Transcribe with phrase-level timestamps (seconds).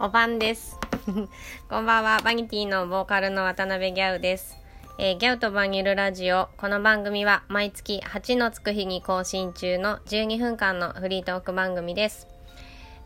[0.00, 0.78] おばんです。
[1.68, 4.56] こんばんは、バニティのボーカルの渡辺ギャウです。
[4.96, 6.48] えーギャウとバニルラジオ。
[6.56, 12.28] この番組は毎月8のつく日に更新中の12分間のフリートーク番組です。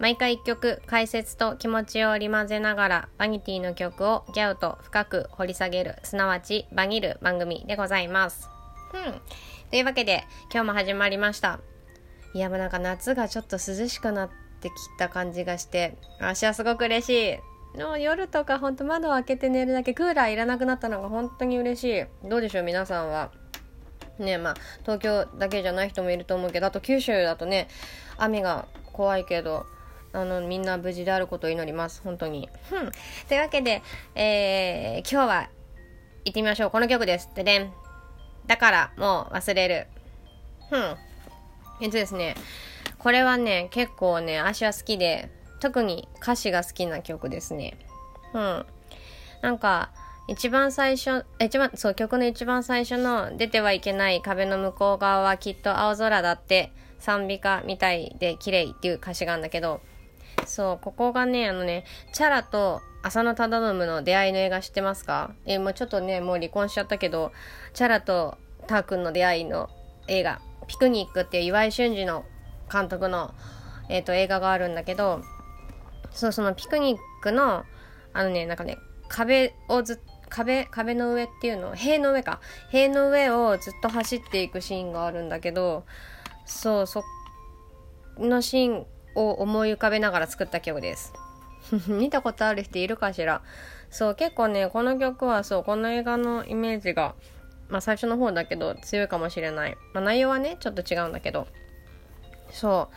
[0.01, 8.51] 毎回1曲、解説と気持ちを織り交ぜながら、バニティの曲をギャウと深く掘り下げる、すなわちバニる番組でございます。
[8.93, 9.23] うん。
[9.71, 11.59] というわけで、今日も始まりました。
[12.35, 17.79] いやもうなんか夏がちょっと涼しくなってってきた感じがして私はすごく嬉しい。
[17.79, 22.29] もう夜とかほんと窓を開けて寝るだけクーラーいらなくなったのが本当に嬉しい。
[22.29, 23.33] どうでしょう皆さんは。
[24.19, 27.69] ねまあ東京だけじゃない人もいると思うけどあと九州だとね
[28.19, 29.65] 雨が怖いけど
[30.13, 32.03] あのみんな無事であることを祈ります。
[32.05, 32.49] 本当に。
[32.69, 32.93] ふん。
[33.29, 33.83] というわけで、
[34.15, 35.49] えー、今日は
[36.25, 36.71] 行ってみましょう。
[36.71, 37.31] この曲です。
[37.35, 37.73] ででん。
[38.47, 39.87] だからもう忘れる。
[40.69, 40.97] ふん。
[41.81, 42.37] えっとですね、
[43.03, 47.77] これはね、結構ね、足は好きで、特に歌詞が好きな曲ですね。
[48.33, 48.67] うん。
[49.41, 49.91] なんか、
[50.29, 59.81] 一番最初、一番、そう、曲の一番最初の出てはいけない壁の向こう側はきっと青空だって、賛美歌みたいで綺麗っていう歌詞があるんだけど、
[60.47, 65.33] そう、ここがね、あのね、チャラと浅野忠信の出会いの映画知ってますか？
[65.45, 67.33] え、もうちょっとね、もう離婚しちゃったけど、
[67.75, 68.39] チャラと
[68.69, 69.69] ターくんの出会いの
[70.07, 72.25] 映画、ピクニックっていう岩井俊二の
[72.73, 73.35] 監督の、
[73.89, 75.23] えー、と映画があるんだけど、
[76.11, 77.65] そう、そのピクニックの、
[78.13, 82.41] あのね、なんかね、壁をずっと壁、壁の上っていうの塀の上か。
[82.71, 85.85] 塀の上をずっと走っていくシーンがあるんだけど、
[86.47, 87.05] そう、そ
[88.19, 91.13] のシーンを思い浮かべながら作った曲です。
[91.87, 93.43] 見たことある人いるかしら？
[93.91, 97.15] そう、結構ね、この曲はそう、この映画のイメージが、
[97.69, 99.77] まあ最初の方だけど強いかもしれない。
[99.93, 101.47] まあ内容はね、ちょっと違うんだけど。
[102.53, 102.89] そ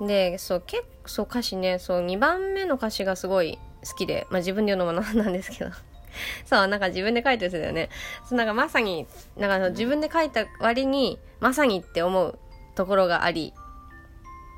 [0.00, 0.06] う。
[0.06, 0.84] で、そう、結
[1.16, 5.70] 構、歌詞ね、そう、2番目の歌詞がすごい好きで、まあ自分で言うのもなんなんですけど。
[6.44, 7.90] そう、なんか自分で書いてるんですよね。
[8.28, 9.06] そう、なんかまさに、
[9.36, 12.38] なんか自分で書いた割に、まさにって思う
[12.74, 13.54] ところがあり、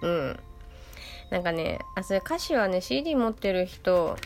[0.03, 0.41] うん。
[1.31, 4.17] なんかね、あ、それ歌詞はね、CD 持ってる人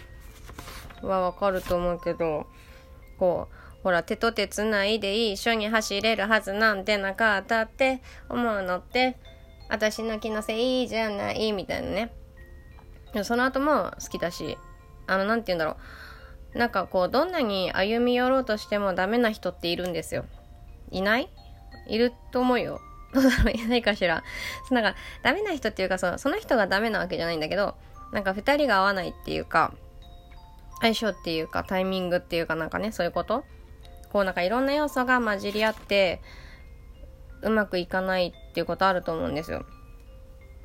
[1.03, 2.47] はわかると思うけど、
[3.19, 9.17] こう、ほら、手と手つないで一緒に走れるはずなんてなかったって思うのって、
[9.73, 12.13] 私の気のせいじゃないみたいなね。
[13.25, 14.59] その後も好きだし、
[15.07, 15.79] あの、なんて言うんだろ
[16.55, 16.59] う。
[16.59, 20.27] なんかこう、どんなに歩み寄ろうとしてもダメな人っているんですよ。
[20.91, 21.31] いない？
[21.89, 22.83] いると思うよ。
[23.15, 23.51] どうだろう？
[23.51, 24.23] いないかしら。
[24.71, 27.75] なんか、ダメな人っていうかその、その人がダメなわけじゃないんだけど、
[28.13, 29.73] なんか二人が合わないっていうか、
[30.83, 33.45] 相性っていうか、タイミングっていうかなんかね、そういうこと
[34.13, 36.21] こうなんかいろんな要素が混じり合って、
[37.43, 39.65] うまくいかないっていうことあると思うんですよ。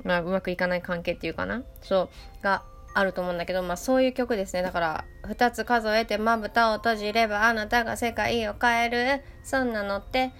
[0.04, 2.08] まあ、うまくいかない関係っていうかなそ
[2.40, 2.62] う、が
[2.94, 4.62] あると思うんだけど、まあそういう曲ですね。
[4.62, 9.22] だから、二つ数えてまぶたを閉じればあなたが世界を変える。
[9.44, 10.32] そんなのって、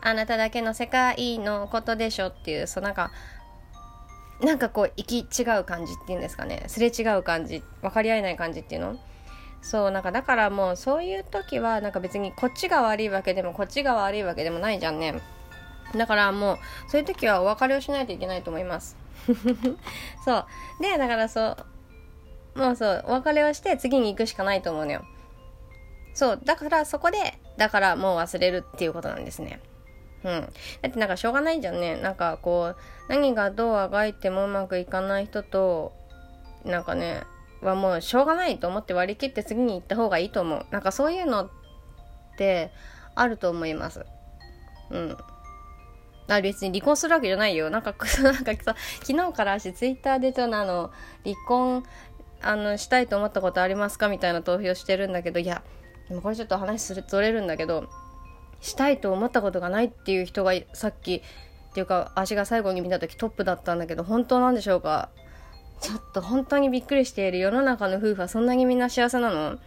[0.00, 3.10] あなただけの世界のことでしょっていう、そうなんか、
[4.42, 6.64] なんかこう、行き違う感じっていうんですかね。
[6.66, 8.96] すれ違う感じ、分かり合えない感じっていうの
[9.62, 15.20] そう、なんかだからもうそういう時は、なんか別にこっちが悪いわけでもこっちが悪いわけでもないじゃんね。
[15.96, 16.58] だからもう、
[16.88, 18.96] そういう時はお別れをしないといけないと思います。
[20.24, 20.46] そう。
[20.80, 21.56] で、だからそ
[22.54, 25.04] う、もうそう、お別れをして次に行くしかないと思うのよ。
[26.14, 29.60] そう、だからそこで、だからもう忘れるっていうことなんですね。
[30.24, 30.40] うん。
[30.82, 31.96] だってなんかしょうがないじゃんね。
[31.96, 32.76] なんかこう、
[33.08, 35.92] 何がどうあがいてもうまくいかない人と、
[36.64, 37.22] なんかね、
[37.60, 40.66] はもうしょうがないと思って割り切って次に行った方がいいと思う。
[40.70, 41.50] なんかそういうのっ
[42.36, 42.72] て
[43.14, 44.04] あると思います。
[44.90, 45.16] うん。
[46.36, 47.70] あ別に離婚するわけじゃないよ。
[47.70, 50.90] なんか、 なんかさ、昨日から私ツイッターでちょっとあの、
[51.24, 51.84] 離婚、
[52.40, 55.62] あの、したいと思ったことありますかみたいな投票してるんだけど、いや、
[56.08, 57.88] でもこれちょっと話する、ずれるんだけど、
[58.60, 61.22] したいと思ったことがないっていう人がさっき、
[61.70, 65.08] っていうか、足が最後に見た時トップだったんだけど、本当なんでしょうか？
[65.80, 69.58] ちょっと本当にびっくりしている世の中の夫婦はそんなにみんな幸せなの？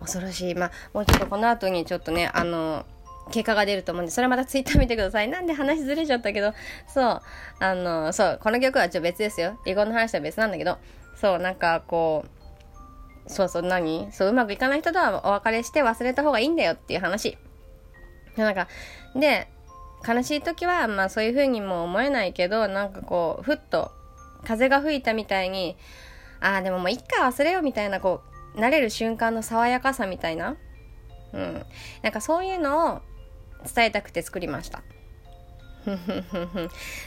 [0.00, 0.54] 恐ろしい。
[0.54, 2.84] まあ、もうちょっとこの後にちょっとね、あの、
[3.30, 5.28] 結果が出ると思うんで、それまたツイッター見てください。
[5.28, 6.52] なんで話ずれちゃったけど、
[6.88, 7.22] そう、
[7.60, 9.58] あの、そう、この曲はちょっと別ですよ。
[9.64, 10.78] 離婚の話は別なんだけど、
[11.20, 14.10] そう、なんかこう、そうそう、何？
[14.12, 17.38] そう、うまくいかない人とはお別れして忘れた方がいいんだよっていう話。
[18.36, 18.66] なんか、
[19.14, 19.48] で、
[20.08, 23.92] 悲しい時は、まあそういう風にも思えないけど、なんかこう、ふっと、
[24.44, 25.76] 風が吹いたみたいに、
[26.40, 28.22] ああ、でももういっか忘れようみたいな、こ
[28.56, 30.56] う、慣れる瞬間の爽やかさみたいな。
[31.32, 31.66] うん。
[32.02, 33.02] なんかそういうのを
[33.74, 34.82] 伝えたくて作りました。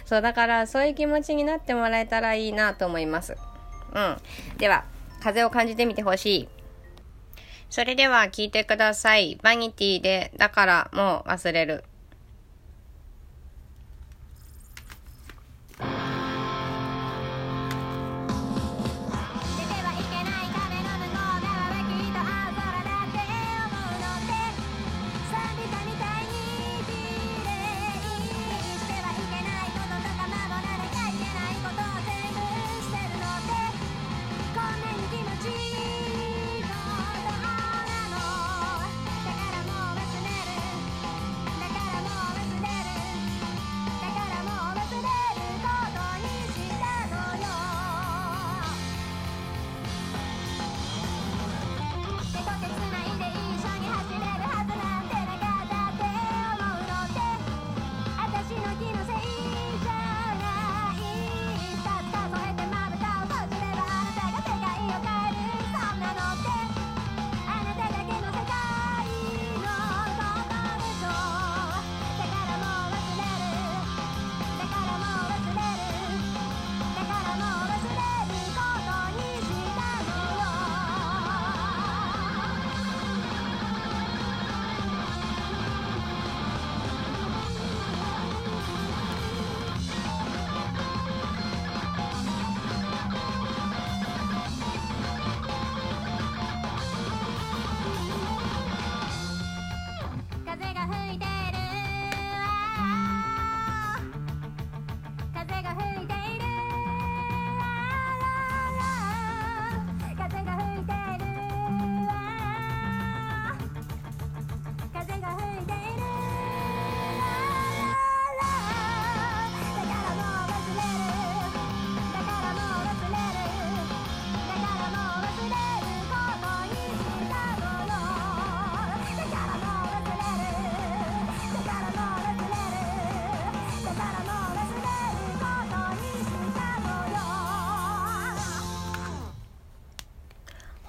[0.05, 3.35] そう、だからそういう気持ちになってもらえたらいいなと思います。
[3.93, 4.17] うん
[4.57, 4.85] では
[5.21, 6.49] 風を感じてみてほしい
[7.69, 11.83] それでは聞いてくださいバニティでだからもう忘れる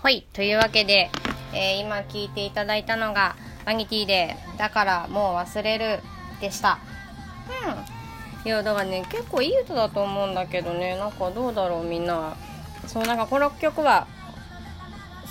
[0.04, 0.26] はい。
[0.34, 1.08] というわけで、
[1.54, 6.00] えー、今聞いていただいたのが、バニティで、だからもう忘れる
[6.42, 6.78] でした。
[7.64, 8.46] うん。
[8.46, 12.36] いや、だからね、結構いい歌だと思うんだけどね、なんかどうだろう、みんな。
[12.86, 14.06] そう、なんかこの曲は、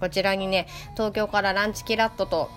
[0.00, 2.48] こちらにね東京からランチキラットと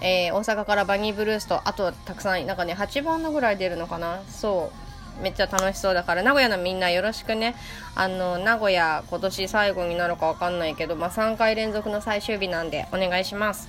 [0.00, 4.22] えー、大阪からバニーブルースとあとたくさんなんかね8番のぐらい出るのかな。
[4.28, 4.83] そう。
[5.22, 7.54] めっちゃ楽しそうだから名古屋のみんなよろしくね。
[7.94, 13.68] あの名古屋今年最後になるかわかんないけど、まあ、3回連続の最終日なんでお願いします。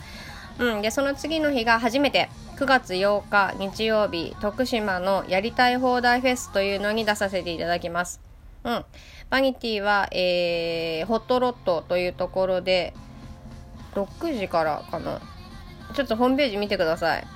[0.57, 8.21] うんでその次の日が初めて9月8日日曜日徳島のやりたい放題フェスというのに出させていただきます。
[8.63, 8.85] うん。
[9.29, 12.93] バニティは、えー、ホットロットというところで
[13.93, 15.19] 6時からかな。
[15.93, 17.27] ちょっとホームページ見てください。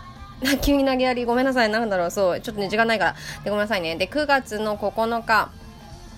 [0.62, 5.50] 急に投げやりごめんなさいなんだろうそうちょっとね時間ないからでごめんなさいねで9月の9日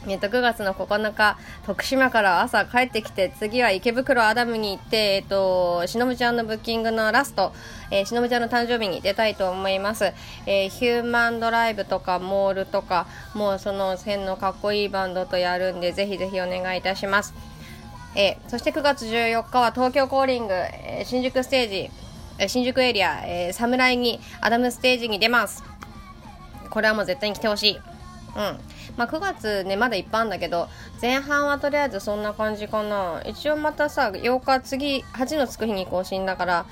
[0.07, 7.53] えっと、9月の9日、徳島から朝帰ってきて、次は池袋アダムに行って、えっと、しのぶちゃんのブッキングのラスト、
[7.91, 10.05] えー、しのぶちゃんの誕生日に出たいと思います。
[10.47, 17.35] えー、ヒューマンドライブとか、モールとか、もうその辺のかっこいいバンドとやるんで、ぜひぜひお願いいたします。
[18.15, 21.91] えー、そして9月14日は東京コーリング、え新宿ステージ、
[22.47, 25.63] 新宿エリア、えー、侍にアダムステージに出ます。
[26.69, 27.77] これはもう絶対に来てほしい。
[27.77, 27.81] うん。
[28.97, 30.67] まあ、9月ねまだいっぱいあるんだけど
[31.01, 33.21] 前半はとりあえずそんな感じかな。
[33.25, 36.65] 一応またさ8日次8のつく日に更新だから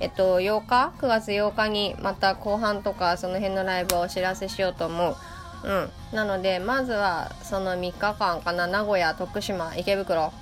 [0.00, 5.16] えっと8日9月8日にまた後半とかその辺のライブをお知らせしようと思う。
[5.64, 5.90] うん。
[6.12, 10.32] なのでまずはその3日間かな名古屋徳島池袋。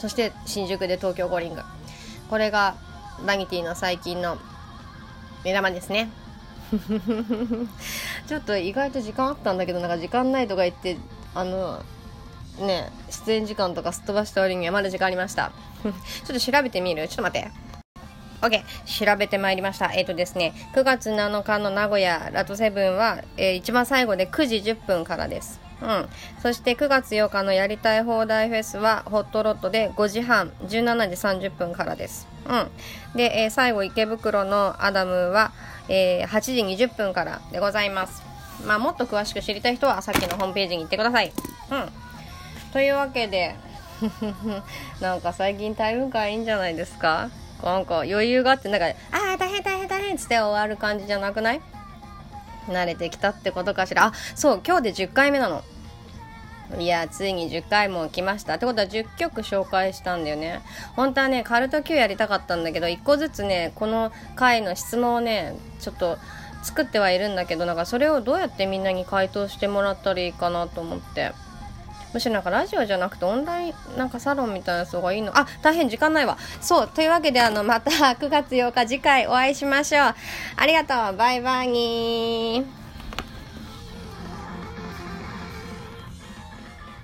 [0.00, 1.62] そして新宿で東京五輪グ
[2.28, 2.74] これが
[3.26, 4.38] バニティの最近の
[5.44, 6.10] 目玉ですね。
[8.26, 10.96] ちょっと意外と時間あったんだけどなんか時間ないとか言って
[11.34, 11.82] あの
[12.58, 15.52] ね出演時間とかすっ飛ばした割にはまだ時間ありました。
[15.82, 15.92] ちょっ
[16.26, 17.06] と調べてみる？
[17.08, 17.50] ちょっと待って。
[18.40, 19.92] OK 調べてまいりました。
[19.92, 25.63] えっ、ー、とですね9月7日の名古屋ラトセブンは、えー、一番最後で9時10分からです。
[25.84, 26.08] うん、
[26.42, 31.10] そして9月8日のやりたい放題フェスはホットロットで5時半17
[31.40, 32.70] 時30分からです、うん、
[33.16, 35.52] で、えー、最後池袋のアダムは、
[35.90, 38.22] えー、8時20分からでございます。
[38.66, 41.32] まあもっと詳しく知りたい人はさっきのホームページに行ってください。
[41.70, 41.88] うん。
[42.72, 43.56] というわけで
[45.00, 47.28] なんか最近タイム感いいんじゃないですか？
[47.62, 48.92] なんか余裕があってなんかあ
[49.34, 51.60] あ大変大変大変っつって終わる感じじゃなくない？
[52.68, 54.04] 慣れてきたってことかしら？
[54.06, 55.62] あそう今日で10回目なの。
[56.78, 58.54] いやついに10回も来ました。
[58.54, 60.62] ってことは10曲紹介したんだよね。
[60.96, 66.18] 本当はねカルト Q やりたかったんだけど1個ずつねこの回の質問をねちょっと
[66.62, 71.32] 作ってはいるんだけどなんかそれをどうやってみんなに回答してもらったらいいかなと思って。
[72.12, 75.36] むしろなんかラジオじゃなくてオンラインなんかサロンみたいなやつがいいの？
[75.36, 76.38] あ大変時間ないわ。
[76.60, 80.14] そうというわけであのまた 9月8日次回お会いしましょう。
[80.56, 81.16] ありがとう。
[81.16, 81.68] バイバイ。
[81.68, 82.83] に